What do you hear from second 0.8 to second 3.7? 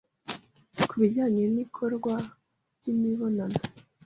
ku bijyanye n'ikorwa ry'imibonano